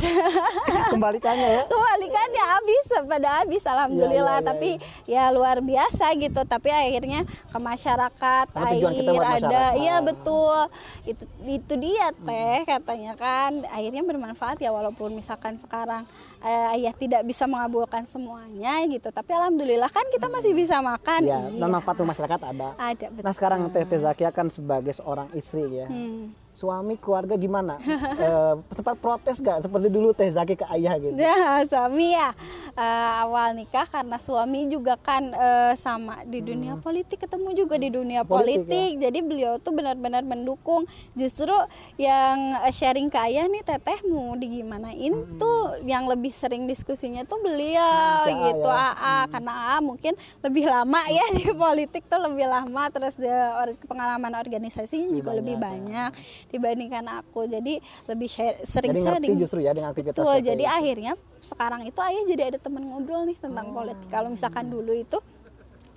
Kembalikannya 0.93 1.47
ya? 1.47 1.63
Kembalikannya 1.67 2.43
habis. 2.43 2.85
Pada 3.05 3.29
habis 3.41 3.63
alhamdulillah. 3.67 4.39
ya, 4.39 4.41
ya, 4.41 4.43
ya, 4.43 4.49
tapi 4.49 4.69
ya. 5.07 5.23
ya 5.29 5.33
luar 5.35 5.59
biasa 5.59 6.15
gitu. 6.15 6.41
Tapi 6.47 6.69
akhirnya 6.71 7.27
ke 7.27 7.57
masyarakat 7.59 8.45
Karena 8.53 8.69
air 8.71 9.41
ada. 9.41 9.63
iya 9.75 9.99
betul. 9.99 10.69
Itu 11.03 11.23
itu 11.43 11.73
dia 11.75 12.13
teh 12.13 12.63
katanya 12.63 13.13
kan. 13.19 13.65
Akhirnya 13.67 14.03
bermanfaat 14.05 14.61
ya 14.63 14.71
walaupun 14.71 15.11
misalkan 15.11 15.59
sekarang 15.59 16.07
eh, 16.39 16.75
ayah 16.79 16.93
tidak 16.95 17.21
bisa 17.27 17.49
mengabulkan 17.49 18.07
semuanya 18.07 18.79
gitu. 18.87 19.11
Tapi 19.11 19.31
alhamdulillah 19.35 19.91
kan 19.91 20.05
kita 20.13 20.31
masih 20.31 20.55
bisa 20.55 20.79
makan. 20.79 21.21
Ya, 21.25 21.41
dan 21.41 21.69
manfaat 21.69 21.99
masyarakat 21.99 22.39
ada. 22.41 22.67
Ada 22.77 23.07
betul. 23.11 23.25
nah 23.25 23.33
sekarang 23.33 23.59
teh 23.73 23.83
Teh 23.85 23.99
Zakia 24.01 24.29
kan 24.29 24.47
sebagai 24.47 24.93
seorang 24.95 25.27
istri 25.33 25.65
ya. 25.69 25.89
Hmm 25.89 26.44
suami 26.55 26.95
keluarga 26.95 27.35
gimana 27.35 27.77
uh, 27.83 28.55
sempat 28.77 28.95
protes 28.97 29.43
gak 29.43 29.67
seperti 29.67 29.91
dulu 29.91 30.15
teh 30.15 30.31
Zaki 30.31 30.55
ke 30.55 30.65
ayah 30.71 30.95
gitu 30.97 31.19
ya 31.19 31.67
suami 31.67 32.15
ya 32.15 32.31
uh, 32.79 33.11
awal 33.27 33.51
nikah 33.53 33.83
karena 33.85 34.15
suami 34.17 34.71
juga 34.71 34.95
kan 34.95 35.35
uh, 35.35 35.75
sama 35.75 36.23
di 36.23 36.39
dunia 36.39 36.79
hmm. 36.79 36.81
politik 36.81 37.27
ketemu 37.27 37.49
juga 37.53 37.75
di 37.75 37.91
dunia 37.91 38.23
politik, 38.23 38.71
politik 38.71 38.91
ya? 38.97 39.11
jadi 39.11 39.19
beliau 39.19 39.53
tuh 39.59 39.75
benar-benar 39.75 40.23
mendukung 40.23 40.87
justru 41.11 41.53
yang 41.99 42.55
sharing 42.71 43.11
ke 43.11 43.19
ayah 43.19 43.51
nih 43.51 43.61
tetehmu 43.61 44.39
di 44.39 44.47
digimanain 44.55 45.11
hmm. 45.11 45.35
tuh 45.35 45.83
yang 45.83 46.07
lebih 46.07 46.31
sering 46.31 46.63
diskusinya 46.63 47.27
tuh 47.27 47.43
beliau 47.43 48.23
hmm, 48.31 48.41
gitu 48.47 48.69
ya. 48.71 48.95
AA 48.95 49.17
hmm. 49.19 49.29
karena 49.35 49.51
AA 49.51 49.77
mungkin 49.83 50.13
lebih 50.39 50.65
lama 50.71 51.01
ya 51.11 51.25
di 51.35 51.43
politik 51.51 52.07
tuh 52.07 52.19
lebih 52.23 52.47
lama 52.47 52.87
terus 52.87 53.19
or 53.59 53.75
pengalaman 53.83 54.39
organisasinya 54.39 55.11
juga 55.11 55.35
banyak, 55.35 55.39
lebih 55.43 55.55
banyak 55.59 56.11
ya 56.15 56.44
dibandingkan 56.55 57.05
aku 57.21 57.45
jadi 57.45 57.83
lebih 58.07 58.29
sering-sering 58.63 59.35
justru 59.35 59.59
ya 59.61 59.75
dengan 59.75 59.91
aktivitas 59.91 60.23
Betul, 60.23 60.39
jadi 60.41 60.63
itu. 60.63 60.75
akhirnya 60.79 61.13
sekarang 61.43 61.81
itu 61.85 61.99
ayah 61.99 62.23
jadi 62.25 62.43
ada 62.55 62.59
teman 62.63 62.83
ngobrol 62.87 63.27
nih 63.27 63.37
tentang 63.37 63.69
hmm. 63.69 63.75
politik 63.75 64.07
kalau 64.07 64.29
misalkan 64.31 64.65
dulu 64.71 64.95
itu 64.95 65.19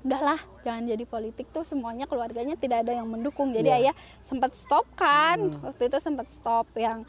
udahlah 0.07 0.41
jangan 0.63 0.83
jadi 0.87 1.05
politik 1.05 1.47
tuh 1.51 1.67
semuanya 1.67 2.07
keluarganya 2.07 2.55
tidak 2.55 2.87
ada 2.87 2.97
yang 3.03 3.09
mendukung 3.11 3.51
jadi 3.51 3.69
yeah. 3.69 3.81
ayah 3.91 3.95
sempat 4.23 4.55
stop 4.55 4.87
kan 4.95 5.39
hmm. 5.39 5.63
waktu 5.63 5.91
itu 5.91 5.99
sempat 5.99 6.31
stop 6.31 6.67
yang 6.79 7.03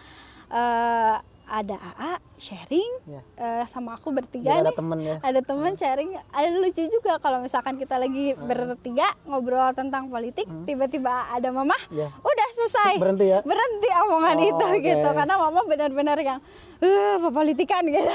uh, 0.49 1.21
ada 1.49 1.75
AA 1.81 2.13
sharing 2.37 2.91
ya. 3.09 3.21
uh, 3.41 3.63
sama 3.65 3.97
aku 3.97 4.13
bertiga 4.13 4.53
Jadi 4.53 4.61
nih. 4.61 4.69
Ada 4.69 4.71
temen 4.77 4.99
ya. 5.01 5.15
Ada 5.19 5.41
temen 5.41 5.71
hmm. 5.73 5.81
sharing. 5.81 6.09
Ada 6.29 6.49
lucu 6.61 6.83
juga 6.87 7.17
kalau 7.17 7.41
misalkan 7.41 7.75
kita 7.81 7.97
lagi 7.97 8.37
hmm. 8.37 8.45
bertiga 8.45 9.09
ngobrol 9.25 9.73
tentang 9.73 10.07
politik, 10.07 10.45
hmm. 10.45 10.69
tiba-tiba 10.69 11.27
ada 11.33 11.49
mama, 11.49 11.75
ya. 11.89 12.07
udah 12.21 12.47
selesai. 12.55 13.01
Berhenti 13.01 13.25
ya. 13.27 13.39
Berhenti 13.41 13.89
omongan 14.07 14.37
oh, 14.37 14.49
itu 14.55 14.65
okay. 14.69 14.85
gitu 14.93 15.09
karena 15.11 15.35
mama 15.35 15.61
benar-benar 15.65 16.17
yang 16.21 16.39
uh, 16.83 17.31
politikan 17.31 17.83
gitu. 17.87 18.13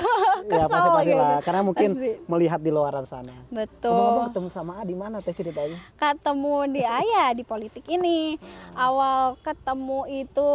Kesel 0.48 0.64
ya, 0.64 0.68
pasti, 0.68 0.88
pasti 0.90 1.08
gitu. 1.08 1.20
Lah. 1.20 1.38
Karena 1.40 1.60
mungkin 1.64 1.90
pasti. 1.96 2.10
melihat 2.28 2.60
di 2.60 2.70
luar 2.72 2.92
sana. 3.08 3.34
Betul. 3.48 3.94
Ngomong 3.94 4.24
ketemu 4.32 4.48
sama 4.52 4.72
A 4.80 4.82
di 4.84 4.96
mana 4.96 5.16
teh 5.20 5.34
ceritanya? 5.36 5.78
Ketemu 5.96 6.56
di 6.72 6.82
Ayah 6.84 7.28
di 7.32 7.44
politik 7.44 7.84
ini. 7.88 8.36
Hmm. 8.36 8.76
Awal 8.76 9.38
ketemu 9.40 10.00
itu 10.24 10.48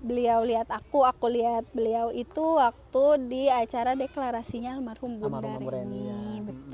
beliau 0.00 0.40
lihat 0.44 0.68
aku, 0.72 1.04
aku 1.04 1.26
lihat 1.28 1.64
beliau 1.72 2.12
itu 2.12 2.60
waktu 2.60 3.04
di 3.28 3.42
acara 3.48 3.96
deklarasinya 3.96 4.76
almarhum 4.76 5.20
Bunda 5.20 5.40
almarhum 5.40 5.66
Reni. 5.68 6.00
Ya. 6.08 6.23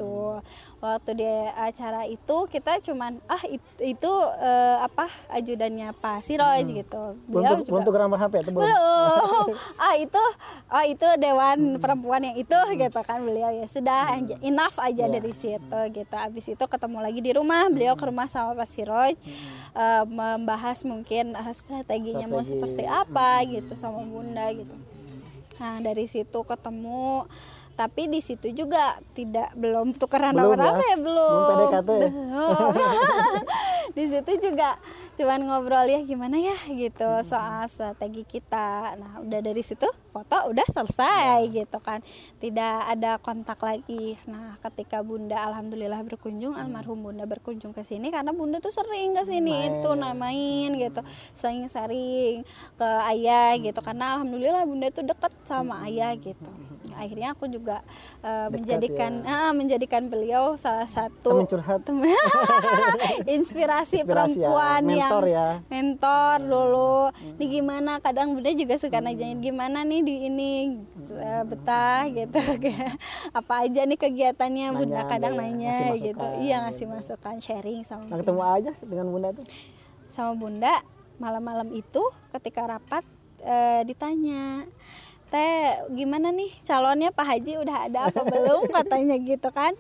Betul. 0.01 0.35
Waktu 0.81 1.11
di 1.13 1.29
acara 1.53 2.09
itu 2.09 2.37
kita 2.49 2.81
cuman 2.81 3.21
ah 3.29 3.45
itu, 3.45 3.69
itu 3.85 4.13
uh, 4.41 4.81
apa 4.81 5.13
ajudannya 5.29 5.93
Pak 6.01 6.25
Siroj 6.25 6.65
hmm. 6.65 6.77
gitu. 6.81 7.03
Beliau 7.29 7.61
belum, 7.61 7.69
juga 7.69 7.73
belum 7.77 7.83
tukeran 7.85 8.09
HP 8.17 8.35
itu 8.41 8.51
belum. 8.57 8.65
belum. 8.65 9.47
ah 9.85 9.95
itu 10.01 10.23
oh 10.73 10.85
itu 10.89 11.09
dewan 11.21 11.59
hmm. 11.77 11.81
perempuan 11.85 12.21
yang 12.25 12.37
itu 12.41 12.57
hmm. 12.57 12.81
gitu 12.81 13.01
kan 13.05 13.21
beliau 13.21 13.53
ya 13.53 13.67
sudah 13.69 14.17
hmm. 14.17 14.41
enough 14.41 14.81
aja 14.81 15.05
yeah. 15.05 15.13
dari 15.13 15.33
situ 15.37 15.81
gitu. 15.93 16.15
Abis 16.17 16.45
itu 16.49 16.65
ketemu 16.65 16.99
lagi 17.05 17.21
di 17.21 17.33
rumah, 17.37 17.69
beliau 17.69 17.93
ke 17.93 18.03
hmm. 18.03 18.11
rumah 18.17 18.27
sama 18.33 18.57
Pak 18.57 18.69
Siroj. 18.73 19.15
Hmm. 19.21 19.59
Uh, 19.71 20.05
membahas 20.09 20.83
mungkin 20.83 21.37
uh, 21.39 21.53
strateginya 21.55 22.27
Strategi. 22.27 22.35
mau 22.35 22.43
seperti 22.43 22.85
apa 22.89 23.45
hmm. 23.45 23.49
gitu 23.55 23.73
sama 23.79 24.03
bunda 24.03 24.51
gitu 24.51 24.75
nah 25.61 25.77
dari 25.77 26.09
situ 26.09 26.41
ketemu 26.41 27.29
tapi 27.81 28.13
di 28.13 28.21
situ 28.21 28.53
juga 28.53 29.01
tidak 29.17 29.57
belum 29.57 29.97
tukeran 29.97 30.37
nomor 30.37 30.61
ya? 30.61 30.77
ya 30.93 30.97
belum, 31.01 31.49
belum 31.49 32.77
di 33.97 34.05
situ 34.05 34.33
juga 34.37 34.77
cuman 35.17 35.41
ngobrol 35.49 35.85
ya 35.85 36.01
gimana 36.05 36.37
ya? 36.37 36.57
gitu 36.69 37.09
hmm. 37.09 37.25
soal 37.25 37.65
strategi 37.69 38.25
kita. 38.25 38.97
Nah 38.97 39.21
udah 39.21 39.41
dari 39.41 39.61
situ 39.65 39.85
foto 40.13 40.49
udah 40.49 40.65
selesai 40.69 41.45
ya. 41.49 41.65
gitu 41.65 41.81
kan. 41.81 42.05
Tidak 42.37 42.77
ada 42.89 43.17
kontak 43.21 43.61
lagi. 43.65 44.17
Nah 44.29 44.61
ketika 44.61 45.01
bunda 45.01 45.41
alhamdulillah 45.41 46.05
berkunjung 46.05 46.57
hmm. 46.57 46.61
almarhum 46.61 47.01
bunda 47.01 47.25
berkunjung 47.25 47.73
ke 47.73 47.81
sini 47.85 48.13
karena 48.13 48.33
bunda 48.33 48.61
tuh 48.61 48.73
sering 48.73 49.17
ke 49.17 49.25
sini 49.25 49.73
itu 49.73 49.91
namain 49.97 50.73
gitu. 50.77 51.01
Sering 51.33 51.65
sering 51.69 52.45
ke 52.77 52.89
ayah 53.13 53.57
gitu. 53.57 53.81
Karena 53.81 54.21
alhamdulillah 54.21 54.65
bunda 54.69 54.89
tuh 54.89 55.05
deket 55.05 55.33
sama 55.49 55.85
ayah 55.89 56.13
gitu 56.17 56.53
akhirnya 57.01 57.33
aku 57.33 57.49
juga 57.49 57.81
uh, 58.21 58.53
menjadikan 58.53 59.25
ya. 59.25 59.49
uh, 59.49 59.53
menjadikan 59.57 60.03
beliau 60.13 60.61
salah 60.61 60.85
satu 60.85 61.33
teman 61.33 61.49
curhat 61.49 61.81
inspirasi, 61.89 63.33
inspirasi 63.33 63.97
ya. 64.01 64.05
perempuan 64.05 64.83
ya. 64.87 64.97
yang 65.01 65.11
ya. 65.25 65.49
mentor 65.73 66.37
dulu 66.45 66.95
hmm. 67.09 67.37
nih 67.41 67.49
gimana 67.49 67.93
kadang 68.05 68.37
bunda 68.37 68.53
juga 68.53 68.77
suka 68.77 69.01
hmm. 69.01 69.07
nanyain 69.09 69.39
gimana 69.41 69.83
nih 69.83 70.01
di 70.05 70.15
ini 70.29 70.53
uh, 71.17 71.43
betah 71.49 72.05
gitu 72.13 72.39
apa 73.41 73.55
aja 73.65 73.81
nih 73.89 73.99
kegiatannya 73.99 74.67
nanya, 74.69 74.79
bunda 74.79 75.01
kadang 75.09 75.35
ya, 75.35 75.41
nanya 75.41 75.77
gitu 75.97 76.27
iya 76.45 76.57
ngasih 76.69 76.85
gitu. 76.85 76.95
masukan 76.95 77.37
sharing 77.41 77.81
sama 77.83 78.05
nah, 78.07 78.21
ketemu 78.21 78.43
aja 78.45 78.73
dengan 78.85 79.07
bunda 79.09 79.29
tuh 79.33 79.47
sama 80.13 80.37
bunda 80.37 80.85
malam-malam 81.17 81.69
itu 81.73 82.03
ketika 82.37 82.67
rapat 82.67 83.05
uh, 83.45 83.81
ditanya 83.87 84.69
teh 85.31 85.79
gimana 85.95 86.35
nih? 86.35 86.51
Calonnya 86.67 87.15
Pak 87.15 87.23
Haji 87.25 87.63
udah 87.63 87.77
ada 87.87 87.99
apa 88.11 88.21
belum? 88.27 88.67
Katanya 88.77 89.17
gitu 89.23 89.49
kan. 89.55 89.73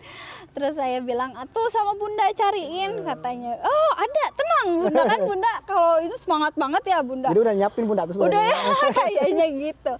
Terus 0.54 0.78
saya 0.78 1.02
bilang 1.02 1.34
tuh 1.50 1.66
sama 1.70 1.94
bunda 1.94 2.26
cariin 2.34 3.06
katanya. 3.06 3.54
Oh 3.62 3.90
ada 3.94 4.22
tenang. 4.34 4.68
Bunda 4.82 5.02
kan 5.06 5.20
bunda 5.22 5.52
kalau 5.62 6.02
itu 6.02 6.16
semangat 6.18 6.54
banget 6.58 6.82
ya 6.90 6.98
bunda. 7.06 7.30
Jadi 7.30 7.42
udah 7.46 7.54
nyiapin 7.54 7.84
bunda 7.86 8.02
terus 8.06 8.18
udah 8.18 8.42
ya 8.42 8.58
kayaknya 8.98 9.46
gitu. 9.54 9.92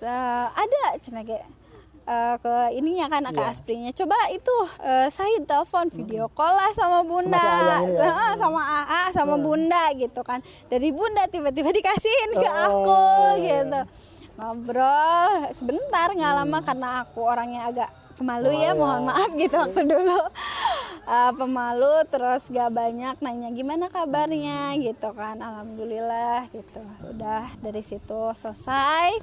So, 0.00 0.08
ada 0.56 0.80
cina 1.04 1.20
kayak 1.20 1.44
uh, 2.08 2.36
ke 2.40 2.54
ininya 2.80 3.12
kan 3.12 3.28
ke 3.28 3.40
yeah. 3.44 3.52
asprinya. 3.52 3.92
Coba 3.92 4.16
itu 4.32 4.56
uh, 4.80 5.08
saya 5.12 5.36
telepon 5.44 5.92
video 5.92 6.32
call 6.32 6.56
lah 6.56 6.72
sama 6.72 7.04
bunda. 7.04 7.36
Sama, 7.36 7.84
ya. 7.84 8.40
sama 8.40 8.60
AA 8.64 9.02
sama 9.12 9.36
hmm. 9.36 9.44
bunda 9.44 9.82
gitu 10.00 10.20
kan. 10.24 10.40
Dari 10.72 10.88
bunda 10.96 11.28
tiba-tiba 11.28 11.68
dikasihin 11.76 12.40
ke 12.40 12.48
oh, 12.48 12.56
aku 12.56 13.04
iya, 13.36 13.36
iya. 13.36 13.60
gitu 13.68 13.82
ngobrol. 14.40 15.52
Sebentar 15.52 16.08
nggak 16.10 16.34
lama 16.40 16.58
hmm. 16.58 16.66
karena 16.66 16.88
aku 17.04 17.20
orangnya 17.20 17.68
agak 17.68 17.90
pemalu 18.16 18.52
oh, 18.52 18.56
ya, 18.56 18.72
ya. 18.72 18.72
mohon 18.76 19.02
maaf 19.08 19.30
gitu 19.36 19.56
waktu 19.56 19.82
dulu. 19.84 20.20
Uh, 21.10 21.32
pemalu 21.34 21.94
terus 22.12 22.46
gak 22.52 22.70
banyak 22.70 23.18
nanya 23.24 23.48
gimana 23.50 23.88
kabarnya 23.88 24.76
gitu 24.80 25.08
kan. 25.16 25.40
Alhamdulillah 25.40 26.48
gitu. 26.52 26.84
Udah 27.08 27.48
dari 27.60 27.80
situ 27.84 28.20
selesai. 28.36 29.16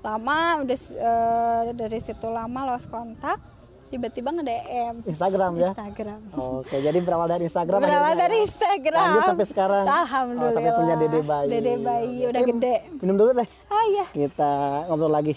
Lama 0.00 0.64
udah 0.64 0.78
uh, 0.96 1.60
dari 1.76 2.00
situ 2.00 2.26
lama 2.28 2.72
lost 2.72 2.88
kontak 2.88 3.57
tiba-tiba 3.88 4.28
nge-DM 4.30 4.94
Instagram 5.08 5.52
ya? 5.56 5.70
Instagram. 5.72 6.20
Oke 6.36 6.76
jadi 6.78 6.98
berawal 7.00 7.28
dari 7.28 7.44
Instagram 7.48 7.80
berawal 7.80 8.14
dari 8.14 8.36
ya? 8.36 8.44
Instagram. 8.44 9.08
Lanjut 9.08 9.28
sampai 9.32 9.46
sekarang? 9.48 9.84
Alhamdulillah. 9.88 10.52
oh, 10.52 10.56
sampai 10.56 10.72
punya 10.76 10.94
dede 11.00 11.20
bayi. 11.24 11.48
Dede 11.48 11.74
bayi 11.80 12.16
udah 12.28 12.40
eh, 12.40 12.46
gede. 12.46 12.74
minum 13.00 13.16
dulu 13.16 13.30
teh. 13.32 13.48
Oh 13.72 13.84
iya. 13.88 14.06
Kita 14.12 14.52
ngobrol 14.92 15.12
lagi. 15.12 15.34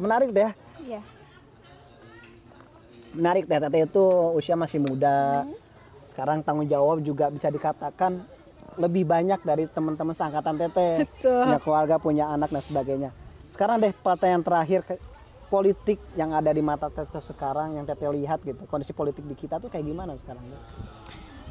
Menarik 0.00 0.28
deh 0.32 0.42
ya? 0.42 0.52
Iya. 0.82 1.00
Menarik 3.12 3.44
teh 3.44 3.58
teteh 3.60 3.80
itu 3.84 4.04
usia 4.34 4.56
masih 4.56 4.80
muda. 4.80 5.44
Hmm. 5.46 5.60
sekarang 6.12 6.44
tanggung 6.44 6.68
jawab 6.68 7.00
juga 7.00 7.32
bisa 7.32 7.48
dikatakan 7.48 8.20
lebih 8.76 9.08
banyak 9.08 9.40
dari 9.48 9.64
teman-teman 9.64 10.12
seangkatan 10.12 10.60
teteh. 10.60 11.08
Punya 11.24 11.60
keluarga 11.60 11.96
punya 11.96 12.28
anak 12.28 12.52
dan 12.52 12.60
sebagainya. 12.60 13.10
Sekarang 13.48 13.80
deh 13.80 13.92
pertanyaan 13.96 14.44
terakhir 14.44 14.80
politik 15.52 16.00
yang 16.16 16.32
ada 16.32 16.48
di 16.48 16.64
mata 16.64 16.88
teteh 16.88 17.20
sekarang 17.20 17.76
yang 17.76 17.84
teteh 17.84 18.08
lihat 18.08 18.40
gitu 18.40 18.64
kondisi 18.64 18.96
politik 18.96 19.20
di 19.28 19.36
kita 19.36 19.60
tuh 19.60 19.68
kayak 19.68 19.84
gimana 19.84 20.16
sekarang 20.16 20.48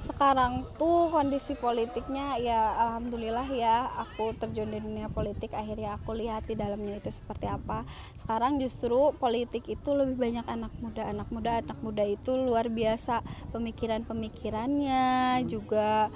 sekarang 0.01 0.65
tuh 0.81 1.13
kondisi 1.13 1.53
politiknya 1.53 2.41
ya 2.41 2.73
alhamdulillah 2.73 3.45
ya 3.53 3.85
aku 4.01 4.33
terjun 4.33 4.73
di 4.73 4.81
dunia 4.81 5.13
politik 5.13 5.53
akhirnya 5.53 6.01
aku 6.01 6.17
lihat 6.17 6.49
di 6.49 6.57
dalamnya 6.57 6.97
itu 6.97 7.13
seperti 7.13 7.45
apa. 7.45 7.85
Sekarang 8.17 8.57
justru 8.57 9.13
politik 9.21 9.69
itu 9.69 9.89
lebih 9.93 10.17
banyak 10.17 10.45
anak 10.49 10.73
muda. 10.81 11.05
Anak 11.05 11.29
muda 11.29 11.61
anak 11.61 11.77
muda 11.85 12.01
itu 12.01 12.33
luar 12.33 12.73
biasa 12.73 13.21
pemikiran 13.53 14.01
pemikirannya 14.01 15.45
juga 15.45 16.09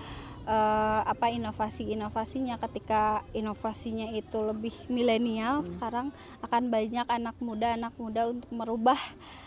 uh, 0.45 1.01
apa 1.03 1.33
inovasi-inovasinya 1.33 2.55
ketika 2.69 3.25
inovasinya 3.33 4.13
itu 4.13 4.39
lebih 4.41 4.73
milenial 4.87 5.61
hmm. 5.61 5.77
sekarang 5.77 6.07
akan 6.41 6.63
banyak 6.69 7.07
anak 7.09 7.35
muda 7.41 7.75
anak 7.75 7.93
muda 7.97 8.29
untuk 8.29 8.49
merubah 8.53 8.97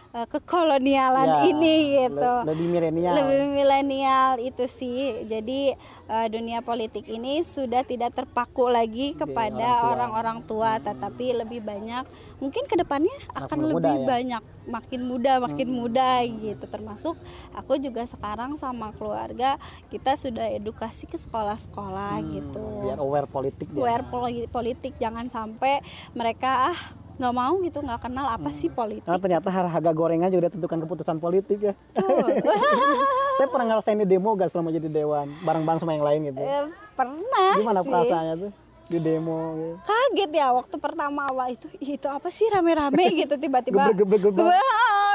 kekolonialan 0.08 1.28
ya, 1.28 1.38
ini 1.52 1.76
gitu. 2.00 2.32
lebih 2.48 2.66
milenial. 2.72 3.12
Lebih 3.12 3.42
milenial 3.52 4.30
itu 4.40 4.64
sih. 4.64 5.28
Jadi 5.28 5.76
uh, 6.08 6.26
dunia 6.32 6.64
politik 6.64 7.04
ini 7.12 7.44
sudah 7.44 7.84
tidak 7.84 8.16
terpaku 8.16 8.72
lagi 8.72 9.12
kepada 9.12 9.84
orang-orang 9.84 10.40
tua, 10.48 10.80
tetapi 10.80 11.44
lebih 11.44 11.60
banyak 11.60 12.08
mungkin 12.40 12.64
ke 12.70 12.78
depannya 12.78 13.12
akan 13.34 13.58
lebih 13.68 13.74
muda, 13.74 13.90
ya? 13.92 14.06
banyak 14.06 14.42
makin 14.68 15.00
muda 15.04 15.32
makin 15.44 15.68
hmm. 15.68 15.76
muda 15.76 16.10
gitu. 16.24 16.64
Termasuk 16.64 17.14
aku 17.52 17.76
juga 17.76 18.08
sekarang 18.08 18.56
sama 18.56 18.96
keluarga 18.96 19.60
kita 19.92 20.16
sudah 20.16 20.48
edukasi 20.48 21.04
ke 21.04 21.20
sekolah-sekolah 21.20 22.16
hmm, 22.16 22.28
gitu. 22.32 22.64
Biar 22.80 22.98
aware 22.98 23.28
politik. 23.28 23.68
Aware 23.76 24.08
politik 24.48 24.96
jangan 24.96 25.28
sampai 25.28 25.84
mereka 26.16 26.72
ah 26.72 26.80
nggak 27.18 27.34
mau 27.34 27.54
gitu 27.66 27.78
nggak 27.82 28.00
kenal 28.06 28.26
apa 28.30 28.48
hmm. 28.48 28.56
sih 28.56 28.70
politik? 28.70 29.10
Nah, 29.10 29.18
ternyata 29.18 29.50
harga 29.50 29.90
gorengan 29.90 30.30
juga 30.30 30.48
tentukan 30.54 30.78
keputusan 30.86 31.18
politik 31.18 31.58
ya. 31.58 31.74
Saya 33.38 33.46
pernah 33.50 33.66
ngerasain 33.74 33.98
di 34.02 34.06
demo 34.06 34.34
gak 34.34 34.50
selama 34.50 34.74
jadi 34.74 34.90
dewan? 34.90 35.30
Bareng-bareng 35.46 35.78
sama 35.78 35.94
yang 35.94 36.02
lain 36.02 36.20
gitu? 36.26 36.42
Ya, 36.42 36.66
pernah 36.98 37.54
gimana 37.54 37.80
sih. 37.82 37.86
perasaannya 37.86 38.34
tuh 38.34 38.50
di 38.88 38.98
demo? 38.98 39.38
Gitu. 39.54 39.74
kaget 39.84 40.30
ya 40.32 40.46
waktu 40.54 40.76
pertama 40.80 41.20
awal 41.30 41.54
itu 41.54 41.66
itu 41.78 42.06
apa 42.06 42.30
sih 42.34 42.46
rame-rame? 42.50 43.04
gitu 43.26 43.34
tiba-tiba 43.38 43.94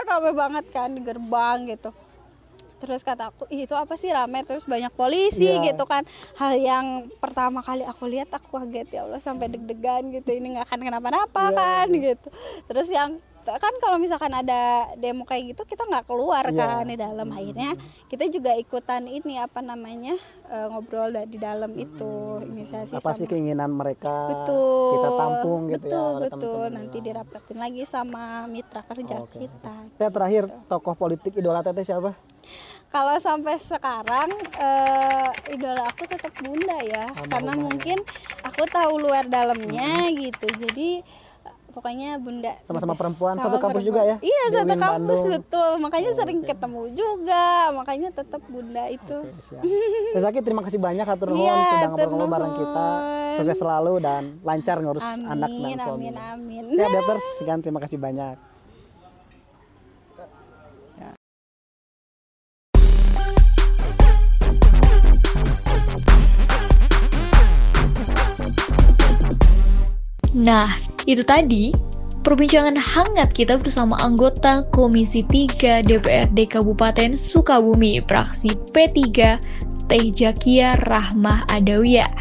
rame 0.03 0.31
banget 0.35 0.65
kan 0.71 0.91
di 0.91 1.01
gerbang 1.01 1.71
gitu 1.71 1.89
terus 2.83 2.99
kata 2.99 3.31
aku 3.31 3.47
itu 3.47 3.71
apa 3.71 3.95
sih 3.95 4.11
rame 4.11 4.43
terus 4.43 4.67
banyak 4.67 4.91
polisi 4.91 5.47
yeah. 5.47 5.71
gitu 5.71 5.87
kan 5.87 6.03
hal 6.35 6.59
yang 6.59 7.07
pertama 7.23 7.63
kali 7.63 7.87
aku 7.87 8.11
lihat 8.11 8.27
aku 8.35 8.59
kaget 8.59 8.99
ya 8.99 9.07
Allah 9.07 9.23
sampai 9.23 9.47
deg-degan 9.47 10.11
gitu 10.11 10.35
ini 10.35 10.59
nggak 10.59 10.67
akan 10.67 10.79
kenapa-napa 10.83 11.43
yeah. 11.47 11.55
kan 11.55 11.87
gitu 11.95 12.27
terus 12.67 12.91
yang 12.91 13.23
kan 13.43 13.73
kalau 13.83 13.99
misalkan 13.99 14.31
ada 14.31 14.87
demo 14.95 15.27
kayak 15.27 15.51
gitu 15.51 15.67
kita 15.67 15.83
nggak 15.83 16.07
keluar 16.07 16.47
yeah. 16.47 16.79
kan 16.79 16.87
di 16.87 16.95
dalam 16.95 17.27
hmm. 17.27 17.37
akhirnya 17.37 17.71
kita 18.07 18.31
juga 18.31 18.55
ikutan 18.55 19.03
ini 19.11 19.35
apa 19.35 19.59
namanya 19.59 20.15
uh, 20.47 20.71
ngobrol 20.71 21.11
di 21.27 21.35
dalam 21.35 21.75
hmm. 21.75 21.83
itu 21.83 22.13
inisiasi 22.47 22.95
apa 22.95 23.11
sama, 23.11 23.19
sih 23.19 23.27
keinginan 23.27 23.71
mereka 23.75 24.31
betul 24.31 24.95
kita 24.95 25.09
tampung 25.19 25.61
gitu 25.67 25.83
betul, 25.83 26.13
ya 26.15 26.23
betul 26.31 26.63
nanti 26.71 26.97
dirapatin 27.03 27.57
lagi 27.59 27.83
sama 27.83 28.47
mitra 28.47 28.81
kerja 28.87 29.15
okay. 29.19 29.47
kita 29.47 29.75
teh 29.99 30.07
terakhir 30.07 30.43
gitu. 30.47 30.67
tokoh 30.71 30.95
politik 30.95 31.35
idola 31.35 31.59
teteh 31.59 31.83
siapa 31.83 32.15
kalau 32.93 33.17
sampai 33.17 33.57
sekarang 33.57 34.29
uh, 34.61 35.33
idola 35.49 35.81
aku 35.89 36.05
tetap 36.05 36.29
bunda 36.45 36.77
ya. 36.85 37.09
Sama 37.09 37.25
karena 37.25 37.53
mungkin 37.57 37.97
aku 38.45 38.69
tahu 38.69 39.01
luar 39.01 39.25
dalamnya 39.25 40.13
hmm. 40.13 40.15
gitu. 40.21 40.47
Jadi 40.61 41.01
pokoknya 41.73 42.21
bunda 42.21 42.53
sama-sama 42.69 42.93
perempuan 42.93 43.33
sama 43.33 43.49
satu 43.49 43.57
kampus 43.57 43.81
perempuan. 43.81 43.89
juga 43.89 44.01
ya? 44.05 44.17
iya 44.21 44.43
Dewin 44.53 44.57
satu 44.61 44.75
kampus 44.77 45.19
Bandung. 45.25 45.33
betul. 45.33 45.71
Makanya 45.81 46.09
oh, 46.13 46.17
sering 46.21 46.39
okay. 46.45 46.49
ketemu 46.53 46.81
juga. 46.93 47.45
Makanya 47.73 48.09
tetap 48.13 48.41
bunda 48.45 48.83
itu. 48.93 49.17
Okay, 49.25 50.21
Zaki 50.21 50.39
terima 50.45 50.61
kasih 50.61 50.77
banyak 50.77 51.05
atur 51.09 51.33
nuhun 51.33 51.49
iya, 51.49 51.57
sudah 51.57 51.89
ngobrol-ngobrol 51.89 52.29
bareng 52.29 52.53
kita. 52.61 52.87
Sukses 53.41 53.57
selalu 53.57 53.93
dan 54.05 54.37
lancar 54.45 54.77
ngurus 54.77 55.01
amin, 55.01 55.25
anak 55.33 55.49
dan 55.49 55.77
suami 55.81 56.13
amin 56.13 56.15
amin. 56.21 56.63
Ya 56.77 56.85
Betters 56.93 57.25
sekian 57.41 57.65
terima 57.65 57.81
kasih 57.81 57.97
banyak 57.97 58.52
Nah, 70.43 70.67
itu 71.07 71.23
tadi 71.23 71.71
perbincangan 72.27 72.75
hangat 72.75 73.31
kita 73.31 73.55
bersama 73.55 73.95
anggota 74.03 74.67
Komisi 74.75 75.23
3 75.23 75.87
DPRD 75.87 76.39
Kabupaten 76.51 77.15
Sukabumi, 77.15 78.03
fraksi 78.03 78.51
P3, 78.75 78.99
Teh 79.87 80.05
Jakia 80.11 80.75
Rahmah 80.83 81.47
Adawiyah. 81.47 82.11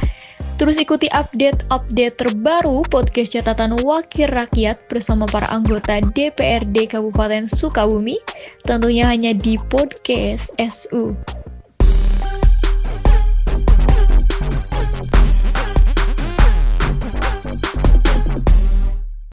Terus 0.54 0.78
ikuti 0.78 1.10
update-update 1.10 2.14
terbaru 2.14 2.86
podcast 2.86 3.34
catatan 3.34 3.74
Wakil 3.82 4.30
Rakyat 4.30 4.86
bersama 4.86 5.26
para 5.26 5.50
anggota 5.50 5.98
DPRD 6.14 6.94
Kabupaten 6.94 7.42
Sukabumi, 7.50 8.22
tentunya 8.62 9.10
hanya 9.10 9.34
di 9.34 9.58
podcast 9.66 10.54
SU. 10.62 11.18